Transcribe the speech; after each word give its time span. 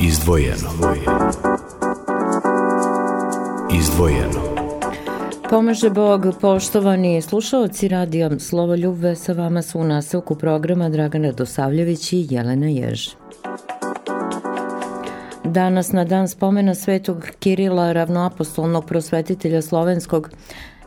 Izdvojeno. 0.00 0.70
Izdvojeno. 3.72 4.40
Pomaže 5.50 5.90
Bog, 5.90 6.26
poštovani 6.40 7.22
slušalci 7.22 7.88
radija 7.88 8.38
Slovo 8.38 8.74
Ljubve, 8.74 9.16
sa 9.16 9.32
vama 9.32 9.62
su 9.62 9.80
u 9.80 9.84
nastavku 9.84 10.34
programa 10.34 10.88
Dragana 10.88 11.32
Dosavljević 11.32 12.12
i 12.12 12.26
Jelena 12.30 12.66
Jež. 12.66 13.08
Danas 15.44 15.92
na 15.92 16.04
dan 16.04 16.28
spomena 16.28 16.74
svetog 16.74 17.26
Kirila, 17.38 17.92
ravnoapostolnog 17.92 18.86
prosvetitelja 18.86 19.62
slovenskog, 19.62 20.30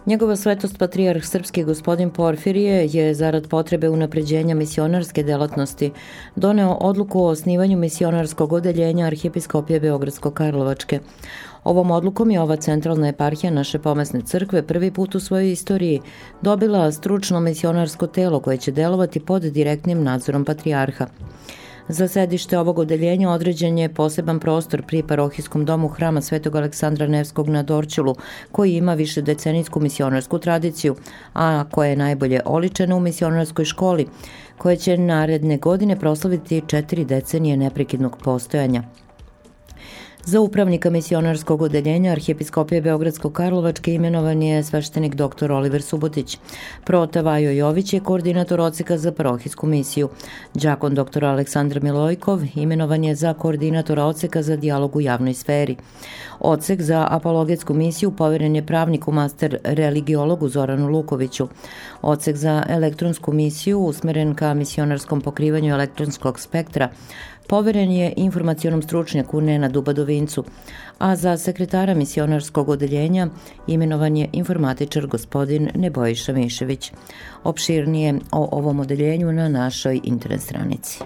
Njegova 0.07 0.35
svetost 0.35 0.77
patrijarh 0.77 1.25
srpski 1.25 1.63
gospodin 1.63 2.09
Porfirije 2.09 2.89
je 2.91 3.13
zarad 3.13 3.47
potrebe 3.47 3.89
unapređenja 3.89 4.55
misionarske 4.55 5.23
delatnosti 5.23 5.91
doneo 6.35 6.73
odluku 6.73 7.19
o 7.19 7.27
osnivanju 7.27 7.77
misionarskog 7.77 8.53
odeljenja 8.53 9.05
Arhipiskopije 9.05 9.81
Beogradsko-Karlovačke. 9.81 10.99
Ovom 11.63 11.91
odlukom 11.91 12.31
je 12.31 12.41
ova 12.41 12.55
centralna 12.55 13.07
eparhija 13.07 13.51
naše 13.51 13.79
pomesne 13.79 14.21
crkve 14.21 14.67
prvi 14.67 14.91
put 14.91 15.15
u 15.15 15.19
svojoj 15.19 15.51
istoriji 15.51 16.01
dobila 16.41 16.91
stručno 16.91 17.39
misionarsko 17.39 18.07
telo 18.07 18.39
koje 18.39 18.57
će 18.57 18.71
delovati 18.71 19.19
pod 19.19 19.41
direktnim 19.41 20.03
nadzorom 20.03 20.45
patrijarha. 20.45 21.07
Za 21.89 22.07
sedište 22.07 22.59
ovog 22.59 22.79
odeljenja 22.79 23.29
određen 23.29 23.77
je 23.77 23.93
poseban 23.93 24.39
prostor 24.39 24.81
pri 24.87 25.03
parohijskom 25.03 25.65
domu 25.65 25.87
hrama 25.87 26.21
Svetog 26.21 26.55
Aleksandra 26.55 27.07
Nevskog 27.07 27.49
na 27.49 27.63
Dorčulu, 27.63 28.15
koji 28.51 28.75
ima 28.75 28.93
više 28.93 29.21
decenijsku 29.21 29.79
misionarsku 29.79 30.39
tradiciju, 30.39 30.95
a 31.33 31.63
koja 31.71 31.89
je 31.89 31.95
najbolje 31.95 32.41
oličena 32.45 32.95
u 32.95 32.99
misionarskoj 32.99 33.65
školi, 33.65 34.07
koja 34.57 34.75
će 34.75 34.97
naredne 34.97 35.57
godine 35.57 35.99
proslaviti 35.99 36.61
četiri 36.67 37.05
decenije 37.05 37.57
neprekidnog 37.57 38.17
postojanja. 38.23 38.83
Za 40.27 40.41
upravnika 40.41 40.89
misionarskog 40.89 41.61
odeljenja 41.61 42.11
Arhijepiskopije 42.11 42.81
Beogradsko-Karlovačke 42.81 43.93
imenovan 43.93 44.41
je 44.41 44.63
sveštenik 44.63 45.15
dr. 45.15 45.51
Oliver 45.51 45.81
Subotić. 45.81 46.37
Prota 46.85 47.21
Vajo 47.21 47.51
Jović 47.51 47.93
je 47.93 47.99
koordinator 47.99 48.61
oceka 48.61 48.97
za 48.97 49.11
parohijsku 49.11 49.67
misiju. 49.67 50.09
Đakon 50.53 50.95
dr. 50.95 51.25
Aleksandar 51.25 51.83
Milojkov 51.83 52.41
imenovan 52.55 53.03
je 53.03 53.15
za 53.15 53.33
koordinatora 53.33 54.05
oceka 54.05 54.41
za 54.41 54.55
dijalog 54.55 54.95
u 54.95 55.01
javnoj 55.01 55.33
sferi. 55.33 55.75
Ocek 56.39 56.81
za 56.81 57.07
apologetsku 57.09 57.73
misiju 57.73 58.11
poveren 58.11 58.55
je 58.55 58.65
pravniku 58.65 59.11
master 59.11 59.57
religiologu 59.63 60.49
Zoranu 60.49 60.87
Lukoviću. 60.87 61.47
Ocek 62.01 62.35
za 62.35 62.63
elektronsku 62.69 63.33
misiju 63.33 63.79
usmeren 63.79 64.35
ka 64.35 64.53
misionarskom 64.53 65.21
pokrivanju 65.21 65.73
elektronskog 65.73 66.39
spektra 66.39 66.89
poveren 67.47 67.91
je 67.91 68.13
informacionom 68.17 68.81
stručnjaku 68.81 69.41
Nena 69.41 69.69
Dubadovincu, 69.69 70.43
a 70.99 71.15
za 71.15 71.37
sekretara 71.37 71.93
misionarskog 71.93 72.69
odeljenja 72.69 73.27
imenovan 73.67 74.17
je 74.17 74.29
informatičar 74.33 75.07
gospodin 75.07 75.69
Nebojša 75.75 76.33
Mišević. 76.33 76.91
Opširnije 77.43 78.19
o 78.31 78.49
ovom 78.51 78.79
odeljenju 78.79 79.31
na 79.31 79.49
našoj 79.49 79.99
internet 80.03 80.41
stranici. 80.41 80.99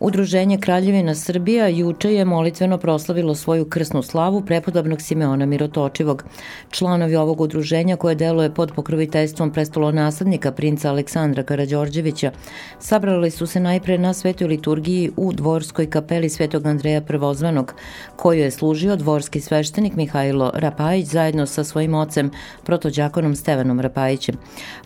Udruženje 0.00 0.58
Kraljevina 0.58 1.14
Srbija 1.14 1.66
juče 1.68 2.14
je 2.14 2.24
molitveno 2.24 2.78
proslavilo 2.78 3.34
svoju 3.34 3.64
krsnu 3.64 4.02
slavu 4.02 4.40
prepodobnog 4.40 5.00
Simeona 5.00 5.46
Mirotočivog. 5.46 6.24
Članovi 6.70 7.16
ovog 7.16 7.40
udruženja 7.40 7.96
koje 7.96 8.14
deluje 8.14 8.54
pod 8.54 8.72
pokroviteljstvom 8.72 9.52
prestolonaslednika 9.52 10.52
princa 10.52 10.90
Aleksandra 10.90 11.42
Karađorđevića 11.42 12.30
sabrali 12.78 13.30
su 13.30 13.46
se 13.46 13.60
najpre 13.60 13.98
na 13.98 14.12
svetoj 14.14 14.48
liturgiji 14.48 15.10
u 15.16 15.32
dvorskoj 15.32 15.90
kapeli 15.90 16.28
Svetog 16.28 16.66
Andreja 16.66 17.00
Prvozvanog, 17.00 17.74
koju 18.16 18.40
je 18.40 18.50
služio 18.50 18.96
dvorski 18.96 19.40
sveštenik 19.40 19.96
Mihajlo 19.96 20.52
Rapajić 20.54 21.06
zajedno 21.06 21.46
sa 21.46 21.64
svojim 21.64 21.94
ocem, 21.94 22.30
protođakonom 22.64 23.36
Stevanom 23.36 23.80
Rapajićem. 23.80 24.36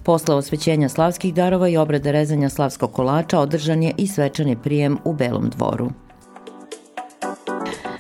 Posle 0.03 0.35
osvećenja 0.35 0.89
slavskih 0.89 1.35
darova 1.35 1.69
i 1.69 1.77
obrade 1.77 2.13
rezanja 2.13 2.49
slavskog 2.49 2.93
kolača 2.93 3.39
održan 3.41 3.83
je 3.83 3.93
i 3.97 4.07
svečani 4.07 4.57
prijem 4.57 4.99
u 5.05 5.13
Belom 5.13 5.51
dvoru. 5.51 5.91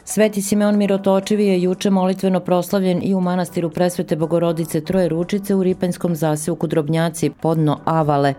Sveti 0.04 0.42
Simeon 0.42 0.78
Mirotočivi 0.78 1.46
je 1.46 1.62
juče 1.62 1.90
molitveno 1.90 2.40
proslavljen 2.40 3.00
i 3.02 3.14
u 3.14 3.20
manastiru 3.20 3.70
presvete 3.70 4.16
Bogorodice 4.16 4.80
Troje 4.80 5.08
Ručice 5.08 5.54
u 5.54 5.62
Ripanjskom 5.62 6.14
zaseoku 6.16 6.66
Drobnjaci 6.66 7.30
podno 7.30 7.78
Avale. 7.84 8.34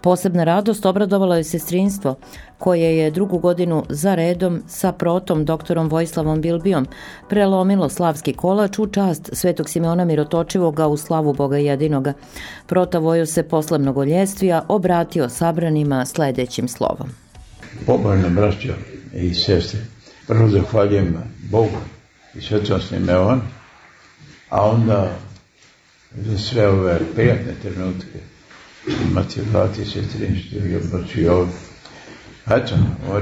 Posebna 0.00 0.44
radost 0.44 0.86
obradovala 0.86 1.36
je 1.36 1.44
sestrinstvo, 1.44 2.14
koje 2.58 2.98
je 2.98 3.10
drugu 3.10 3.38
godinu 3.38 3.84
za 3.88 4.14
redom 4.14 4.62
sa 4.66 4.92
protom 4.92 5.44
doktorom 5.44 5.88
Vojislavom 5.88 6.40
Bilbijom 6.40 6.86
prelomilo 7.28 7.88
slavski 7.88 8.32
kolač 8.32 8.78
u 8.78 8.86
čast 8.86 9.30
svetog 9.32 9.68
Simeona 9.68 10.04
Mirotočivoga 10.04 10.86
u 10.86 10.96
slavu 10.96 11.32
Boga 11.32 11.56
jedinoga. 11.56 12.12
Prota 12.66 12.98
Vojo 12.98 13.26
se 13.26 13.42
posle 13.42 13.78
mnogoljestvija 13.78 14.62
obratio 14.68 15.28
sabranima 15.28 16.06
sledećim 16.06 16.68
slovom. 16.68 17.21
Pobožne 17.86 18.30
braćo 18.30 18.74
i 19.14 19.34
sestre, 19.34 19.80
prvo 20.26 20.48
zahvaljujem 20.48 21.14
Bogu 21.50 21.78
i 22.34 22.40
svetom 22.40 22.80
Simeon, 22.80 23.40
a 24.48 24.70
onda 24.70 25.16
za 26.16 26.38
sve 26.38 26.68
ove 26.68 26.98
prijatne 27.14 27.54
trenutke 27.62 28.18
imati 29.10 29.40
vrati 29.52 29.84
se 29.84 30.00
13. 30.18 31.18
i 31.18 31.28
ovdje. 31.28 31.54
Eto, 32.50 32.74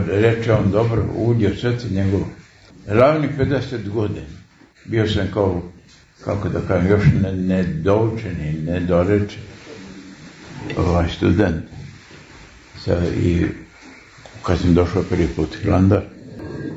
reče 0.07 0.53
on 0.53 0.71
dobro, 0.71 1.05
udio 1.15 1.57
sveti 1.57 1.95
njegov. 1.95 2.21
Ravni 2.87 3.29
50 3.39 3.89
godina. 3.89 4.27
Bio 4.85 5.09
sam 5.09 5.29
kao, 5.35 5.63
kako 6.25 6.49
da 6.49 6.61
kažem, 6.61 6.91
još 6.91 7.05
ne, 7.23 7.33
nedoučeni, 7.33 8.53
nedorečen 8.53 9.43
ovaj 10.77 11.09
student. 11.09 11.65
Sa, 12.85 13.03
I 13.17 13.47
kad 14.43 14.59
sam 14.59 14.75
došao 14.75 15.03
prvi 15.03 15.29
put 15.37 15.57
Hilandar 15.63 16.03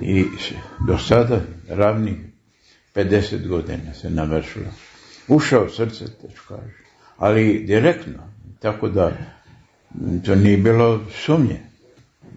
i 0.01 0.25
do 0.87 0.97
sada 0.97 1.41
ravni 1.69 2.17
50 2.95 3.47
godina 3.47 3.93
se 3.93 4.09
navršilo. 4.09 4.65
Ušao 5.27 5.69
srce, 5.69 6.05
teško 6.21 6.55
kaže, 6.55 6.73
ali 7.17 7.63
direktno, 7.67 8.13
tako 8.59 8.89
da 8.89 9.17
to 10.25 10.35
nije 10.35 10.57
bilo 10.57 11.01
sumnje. 11.25 11.59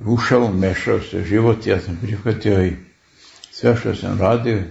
Ušao, 0.06 0.53
mešao 0.53 1.00
se 1.00 1.25
život, 1.25 1.66
ja 1.66 1.81
sam 1.81 1.98
prihvatio 2.03 2.66
i 2.66 2.72
sve 3.50 3.76
što 3.76 3.94
sam 3.94 4.19
radio 4.19 4.62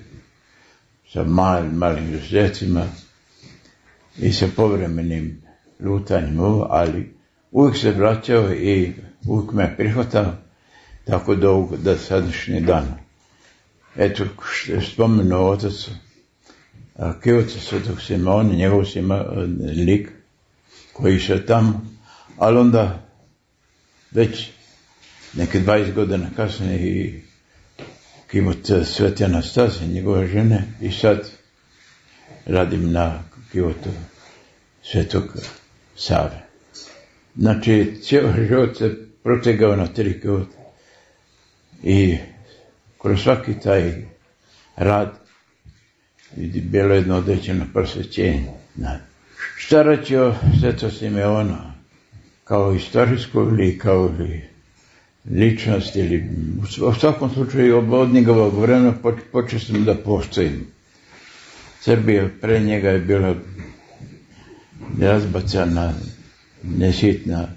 sa 1.13 1.23
malim, 1.23 1.71
malim 1.71 2.13
izuzetcima 2.13 2.85
i 4.17 4.33
sa 4.33 4.47
povremenim 4.55 5.41
lutanjem 5.79 6.39
ali 6.69 7.13
uvijek 7.51 7.77
se 7.77 7.91
vraćao 7.91 8.53
i 8.53 8.93
uvijek 9.27 9.51
me 9.51 9.77
prihvatao 9.77 10.44
tako 11.05 11.35
do 11.35 11.51
ovog 11.51 11.77
da 11.77 11.97
sadašnje 11.97 12.59
dana. 12.59 12.97
Eto, 13.95 14.25
što 14.51 14.71
je 14.71 14.81
spomenuo 14.81 15.49
otac 15.49 15.89
Kivoca 17.23 17.59
Svetog 17.59 18.01
Simona, 18.01 18.53
njegov 18.53 18.85
Sima, 18.85 19.25
lik 19.85 20.09
koji 20.93 21.19
se 21.19 21.45
tamo, 21.45 21.85
ali 22.37 22.57
onda 22.57 23.07
već 24.11 24.49
neke 25.33 25.59
20 25.59 25.93
godina 25.93 26.29
kasnije 26.35 26.79
i 26.79 27.21
Kivot 28.31 28.71
Sveti 28.85 29.23
Anastasije, 29.23 29.87
njegove 29.87 30.27
žene, 30.27 30.63
i 30.81 30.91
sad 30.91 31.29
radim 32.45 32.91
na 32.91 33.23
Kivotu 33.51 33.89
Svetog 34.83 35.23
Save. 35.95 36.47
Znači, 37.35 37.99
cijel 38.03 38.45
život 38.47 38.77
se 38.77 38.95
protegao 39.23 39.75
na 39.75 39.87
tri 39.87 40.21
Kivota. 40.21 40.64
I 41.85 42.17
kroz 43.01 43.21
svaki 43.23 43.53
taj 43.63 43.93
rad 44.75 45.19
vidi 46.37 46.61
bilo 46.61 46.93
jedno 46.93 47.15
određeno 47.15 47.65
prosvećenje. 47.73 48.51
Šta 49.57 49.81
reći 49.83 50.17
o 50.17 50.33
Sveto 50.59 50.89
Simeona? 50.89 51.73
Kao 52.43 52.73
istorijsko 52.73 53.41
ili 53.41 53.77
kao 53.77 54.05
li 54.19 54.43
ličnost 55.31 55.95
ili 55.95 56.23
u 56.81 56.93
svakom 56.93 57.33
slučaju 57.33 57.93
od 57.93 58.13
njegovog 58.13 58.59
vremena 58.59 58.93
počeo 59.31 59.59
sam 59.59 59.83
da 59.83 59.95
postojim. 59.95 60.67
Srbija 61.81 62.29
pre 62.41 62.59
njega 62.59 62.89
je 62.89 62.99
bila 62.99 63.35
razbacana, 64.99 65.93
nesitna, 66.63 67.47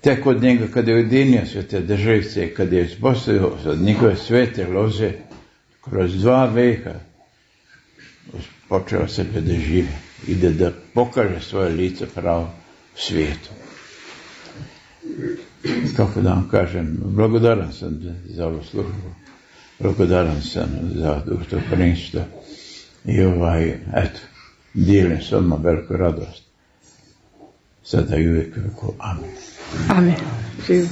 tek 0.00 0.26
od 0.26 0.42
njega 0.42 0.66
kada 0.74 0.90
je 0.90 0.96
ujedinio 0.96 1.46
sve 1.46 1.62
te 1.62 1.80
državice, 1.80 2.54
kada 2.54 2.76
je 2.76 2.84
ispostavio 2.84 3.52
od 3.64 3.78
njegove 3.78 4.16
svete 4.16 4.66
loze, 4.66 5.12
kroz 5.80 6.20
dva 6.20 6.46
veka 6.46 6.94
počeo 8.68 9.08
sebe 9.08 9.40
da 9.40 9.54
žive 9.54 9.98
i 10.26 10.34
da, 10.34 10.50
da 10.50 10.72
pokaže 10.94 11.40
svoje 11.40 11.68
lice 11.68 12.06
pravo 12.06 12.50
svijetu. 12.96 13.50
kako 15.96 16.20
da 16.20 16.30
vam 16.30 16.48
kažem, 16.50 16.98
blagodaran 17.00 17.72
sam 17.72 18.00
za 18.24 18.46
ovu 18.46 18.64
službu, 18.64 19.10
blagodaran 19.78 20.42
sam 20.42 20.68
za 20.94 21.22
društvo 21.26 21.60
prinjstva 21.70 22.22
i 23.04 23.22
ovaj, 23.22 23.68
eto, 23.94 24.20
dijelim 24.74 25.20
s 25.22 25.32
veliku 25.62 25.96
radost. 25.96 26.42
Sada 27.82 28.16
i 28.16 28.28
uvijek 28.28 28.56
veliko 28.56 28.94
amen. 28.98 29.57
Amen. 29.88 30.14
Živ 30.66 30.84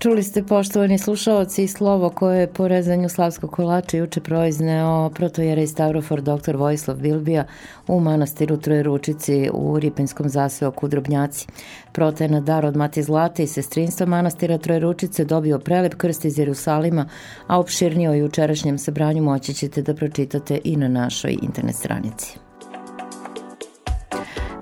Čuli 0.00 0.22
ste 0.22 0.42
poštovani 0.42 0.98
slušalci 0.98 1.68
slovo 1.68 2.10
koje 2.10 2.40
je 2.40 2.52
po 2.52 2.68
rezanju 2.68 3.08
Slavskog 3.08 3.50
kolača 3.50 3.96
juče 3.96 4.20
proizneo 4.20 5.10
protojera 5.14 5.62
i 5.62 5.66
Stavrofor 5.66 6.20
dr. 6.20 6.56
Vojislav 6.56 6.96
Bilbija 6.96 7.44
u 7.86 8.00
manastiru 8.00 8.56
Trojeručici 8.56 9.50
u 9.52 9.78
Ripinskom 9.78 10.28
zaseoku 10.28 10.88
Drobnjaci. 10.88 11.46
Prote 11.92 12.28
na 12.28 12.40
dar 12.40 12.66
od 12.66 12.76
Mati 12.76 13.02
Zlate 13.02 13.42
i 13.42 13.46
sestrinstva 13.46 14.06
manastira 14.06 14.58
Trojeručice 14.58 15.24
dobio 15.24 15.58
prelep 15.58 15.94
krst 15.94 16.24
iz 16.24 16.38
Jerusalima, 16.38 17.08
a 17.46 17.60
opširnije 17.60 18.10
o 18.10 18.14
jučerašnjem 18.14 18.78
sabranju 18.78 19.22
moći 19.22 19.54
ćete 19.54 19.82
da 19.82 19.94
pročitate 19.94 20.58
i 20.64 20.76
na 20.76 20.88
našoj 20.88 21.38
internet 21.42 21.76
stranici 21.76 22.49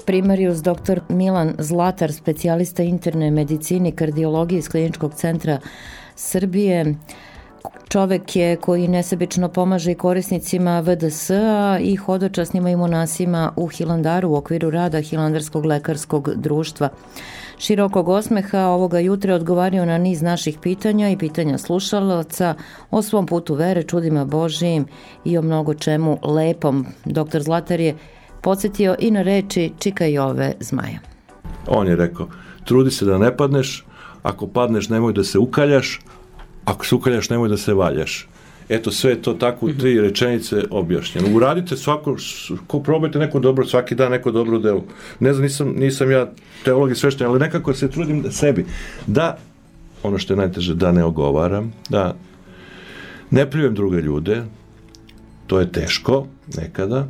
primarius 0.09 0.63
dr. 0.63 1.01
Milan 1.09 1.55
Zlatar, 1.59 2.13
specijalista 2.13 2.83
interne 2.83 3.31
medicine 3.31 3.89
i 3.89 3.93
kardiologije 3.93 4.59
iz 4.59 4.69
Kliničkog 4.69 5.15
centra 5.15 5.59
Srbije. 6.17 6.95
Čovek 7.89 8.37
je 8.37 8.57
koji 8.57 8.89
nesebično 8.89 9.49
pomaže 9.49 9.93
i 9.93 9.95
korisnicima 9.95 10.81
VDS-a 10.81 11.79
i 11.81 11.97
hodočasnima 11.97 12.71
i 12.71 12.77
monasima 12.77 13.53
u 13.57 13.67
Hilandaru 13.67 14.31
u 14.31 14.37
okviru 14.37 14.71
rada 14.71 15.01
Hilandarskog 15.01 15.65
lekarskog 15.65 16.31
društva. 16.37 16.89
Širokog 17.59 18.09
osmeha 18.09 18.67
ovoga 18.67 18.99
jutra 18.99 19.35
odgovario 19.35 19.85
na 19.85 19.99
niz 19.99 20.23
naših 20.23 20.59
pitanja 20.63 21.11
i 21.11 21.19
pitanja 21.19 21.59
slušalaca 21.59 22.55
o 22.91 23.03
svom 23.03 23.27
putu 23.27 23.55
vere, 23.55 23.83
čudima 23.83 24.25
Božijim 24.25 24.87
i 25.25 25.39
o 25.39 25.43
mnogo 25.43 25.75
čemu 25.75 26.19
lepom. 26.23 26.87
Dr. 27.05 27.43
Zlatar 27.43 27.81
je 27.81 27.95
podsjetio 28.41 28.97
i 28.99 29.11
na 29.11 29.23
reči 29.23 29.73
Čika 29.79 30.07
Jove 30.07 30.53
Zmaja. 30.61 30.99
On 31.67 31.89
je 31.89 31.97
rekao, 31.97 32.29
trudi 32.65 32.91
se 32.91 33.05
da 33.05 33.19
ne 33.19 33.37
padneš, 33.37 33.85
ako 34.23 34.47
padneš 34.47 34.89
nemoj 34.89 35.13
da 35.13 35.25
se 35.25 35.39
ukaljaš, 35.39 36.01
ako 36.65 36.87
se 36.87 36.95
ukaljaš 36.95 37.31
nemoj 37.31 37.49
da 37.49 37.57
se 37.57 37.75
valjaš. 37.75 38.29
Eto, 38.69 38.91
sve 38.93 39.11
je 39.11 39.23
to 39.23 39.33
tako 39.35 39.67
u 39.67 39.73
tri 39.73 40.01
rečenice 40.01 40.63
objašnjeno. 40.71 41.37
Uradite 41.37 41.77
svako, 41.77 42.17
ko 42.67 42.81
probajte 42.81 43.19
neko 43.19 43.41
dobro, 43.41 43.67
svaki 43.67 43.95
dan 43.95 44.11
neko 44.11 44.31
dobro 44.31 44.59
delo. 44.59 44.85
Ne 45.21 45.33
znam, 45.33 45.43
nisam, 45.43 45.73
nisam 45.77 46.11
ja 46.11 46.33
teolog 46.65 46.91
i 46.91 46.95
svešten, 46.95 47.27
ali 47.27 47.39
nekako 47.39 47.75
se 47.75 47.91
trudim 47.91 48.23
da 48.23 48.31
sebi, 48.31 48.67
da, 49.07 49.39
ono 50.03 50.19
što 50.19 50.33
je 50.33 50.37
najteže, 50.37 50.75
da 50.75 50.93
ne 50.93 51.05
ogovaram, 51.05 51.73
da 51.89 52.15
ne 53.31 53.51
pljujem 53.51 53.75
druge 53.75 54.01
ljude, 54.01 54.43
to 55.47 55.61
je 55.61 55.73
teško 55.73 56.27
nekada, 56.57 57.07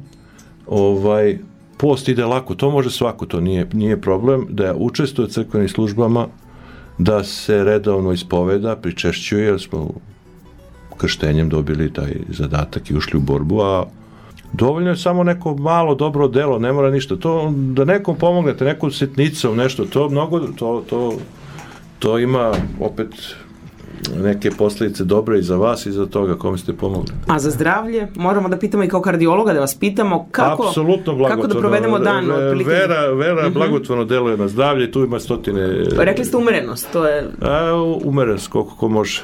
ovaj, 0.69 1.39
post 1.77 2.09
ide 2.09 2.25
lako, 2.25 2.55
to 2.55 2.71
može 2.71 2.91
svako, 2.91 3.27
to 3.27 3.41
nije, 3.41 3.67
nije 3.73 4.01
problem, 4.01 4.47
da 4.51 4.75
učestvuje 4.77 5.29
crkvenim 5.29 5.69
službama, 5.69 6.27
da 6.99 7.25
se 7.25 7.65
redovno 7.65 8.13
ispoveda, 8.13 8.77
pričešćuje, 8.77 9.45
jer 9.45 9.61
smo 9.61 9.91
krštenjem 10.97 11.49
dobili 11.49 11.93
taj 11.93 12.17
zadatak 12.29 12.91
i 12.91 12.97
ušli 12.97 13.19
u 13.19 13.21
borbu, 13.21 13.61
a 13.61 13.87
dovoljno 14.53 14.91
je 14.91 14.97
samo 14.97 15.25
neko 15.25 15.57
malo 15.57 15.95
dobro 15.95 16.29
delo, 16.29 16.59
ne 16.59 16.73
mora 16.73 16.91
ništa. 16.91 17.17
To, 17.17 17.53
da 17.57 17.85
nekom 17.85 18.17
pomognete, 18.17 18.65
nekom 18.65 18.91
sitnicom, 18.91 19.57
nešto, 19.57 19.85
to 19.85 20.09
mnogo, 20.09 20.41
to, 20.41 20.85
to, 20.91 21.15
to 21.99 22.19
ima 22.19 22.53
opet 22.81 23.09
neke 24.23 24.51
posledice 24.51 25.05
dobre 25.05 25.39
i 25.39 25.43
za 25.43 25.57
vas 25.57 25.87
i 25.87 25.93
za 25.93 26.07
toga 26.07 26.35
kome 26.35 26.59
ste 26.59 26.73
pomogli. 26.73 27.13
A 27.27 27.39
za 27.39 27.51
zdravlje 27.51 28.09
moramo 28.17 28.49
da 28.49 28.57
pitamo 28.59 28.85
i 28.85 28.89
kao 28.89 29.01
kardiologa 29.01 29.53
da 29.53 29.61
vas 29.61 29.75
pitamo 29.75 30.29
kako, 30.31 30.73
kako 31.29 31.47
da 31.47 31.61
provedemo 31.61 31.99
dan. 31.99 32.31
Otprilike... 32.31 32.71
Vera, 32.71 33.13
vera 33.13 33.33
uh 33.33 33.41
mhm. 33.41 33.51
-huh. 33.51 33.55
blagotvorno 33.55 34.05
deluje 34.05 34.37
na 34.37 34.49
zdravlje 34.49 34.85
i 34.85 34.93
tu 34.93 35.05
ima 35.05 35.21
stotine... 35.21 35.85
Rekli 35.97 36.25
ste 36.25 36.37
umerenost, 36.37 36.93
to 36.93 37.07
je... 37.07 37.31
A, 37.41 37.75
umerenost, 38.05 38.49
koliko 38.49 38.77
ko 38.77 38.89
može. 38.89 39.23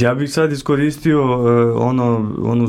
Ja 0.00 0.14
bih 0.14 0.32
sad 0.32 0.52
iskoristio 0.52 1.22
uh, 1.22 1.82
ono, 1.82 2.32
onu 2.42 2.68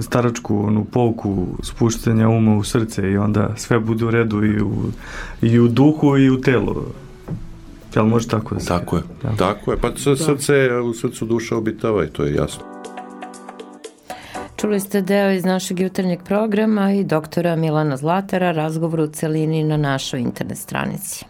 staračku 0.00 0.58
onu 0.66 0.84
pouku 0.84 1.46
spuštanja 1.62 2.28
uma 2.28 2.56
u 2.56 2.64
srce 2.64 3.10
i 3.10 3.16
onda 3.16 3.54
sve 3.56 3.78
bude 3.78 4.04
u 4.04 4.10
redu 4.10 4.44
i 4.44 4.62
u, 4.62 4.72
i 5.42 5.58
u 5.58 5.68
duhu 5.68 6.18
i 6.18 6.30
u 6.30 6.40
telu. 6.40 6.74
Jel 7.94 8.06
može 8.06 8.28
tako 8.28 8.54
da 8.54 8.60
se... 8.60 8.68
Tako 8.68 8.96
je, 8.96 9.02
da. 9.22 9.36
tako 9.36 9.70
je. 9.72 9.76
Pa 9.76 9.90
srce, 9.96 10.72
u 10.84 10.94
srcu 10.94 11.26
duša 11.26 11.56
obitava 11.56 12.04
i 12.04 12.08
to 12.08 12.24
je 12.24 12.34
jasno. 12.34 12.64
Čuli 14.56 14.80
ste 14.80 15.02
deo 15.02 15.30
iz 15.30 15.44
našeg 15.44 15.80
jutarnjeg 15.80 16.22
programa 16.22 16.92
i 16.92 17.04
doktora 17.04 17.56
Milana 17.56 17.96
Zlatara, 17.96 18.52
razgovor 18.52 19.00
u 19.00 19.06
celini 19.06 19.64
na 19.64 19.76
našoj 19.76 20.20
internet 20.20 20.58
stranici. 20.58 21.24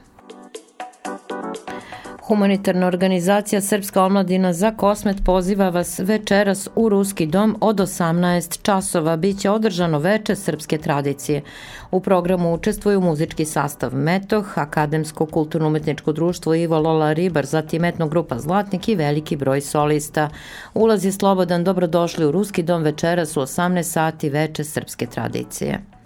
Humanitarna 2.29 2.87
organizacija 2.87 3.61
Srpska 3.61 4.03
omladina 4.05 4.53
za 4.53 4.71
kosmet 4.71 5.17
poziva 5.25 5.69
vas 5.69 5.99
večeras 5.99 6.69
u 6.75 6.89
Ruski 6.89 7.27
dom 7.27 7.57
od 7.61 7.77
18 7.77 8.63
časova. 8.63 9.17
Biće 9.17 9.51
održano 9.51 9.99
veče 9.99 10.37
srpske 10.37 10.79
tradicije. 10.79 11.43
U 11.91 12.01
programu 12.01 12.55
učestvuju 12.55 13.01
muzički 13.01 13.45
sastav 13.45 13.95
Metoh, 13.95 14.59
Akademsko 14.59 15.27
kulturno-umetničko 15.27 16.13
društvo 16.13 16.55
Ivo 16.55 16.79
Lola 16.79 17.13
Ribar, 17.13 17.47
zatim 17.47 17.85
etno 17.85 18.09
grupa 18.09 18.39
Zlatnik 18.39 18.89
i 18.89 18.95
veliki 18.95 19.37
broj 19.37 19.61
solista. 19.61 20.29
Ulaz 20.75 21.05
je 21.05 21.13
slobodan, 21.13 21.65
dobrodošli 21.65 22.27
u 22.27 22.33
Ruski 22.33 22.63
dom 22.63 22.83
večeras 22.83 23.37
u 23.37 23.41
18 23.41 23.83
sati 23.83 24.31
veče 24.31 24.65
srpske 24.65 25.07
tradicije. 25.07 25.98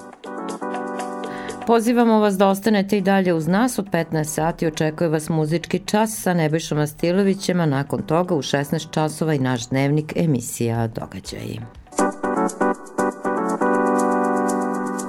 Pozivamo 1.67 2.19
vas 2.19 2.38
da 2.38 2.49
ostanete 2.49 2.99
i 2.99 3.00
dalje 3.00 3.35
uz 3.35 3.47
nas. 3.47 3.79
Od 3.79 3.91
15 3.91 4.25
sati 4.25 4.67
očekuje 4.67 5.09
vas 5.09 5.29
muzički 5.29 5.79
čas 5.79 6.20
sa 6.23 6.35
Nebojšom 6.35 6.79
Astilovićem, 6.79 7.61
a 7.61 7.67
nakon 7.67 8.03
toga 8.03 8.35
u 8.35 8.43
16 8.43 8.91
časova 8.91 9.35
i 9.35 9.38
naš 9.38 9.69
dnevnik 9.69 10.12
emisija 10.17 10.87
Događaji. 10.87 11.61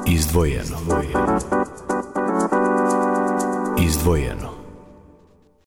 Izdvojeno. 0.08 0.78
Izdvojeno. 0.78 1.40
Izdvojeno. 3.80 4.53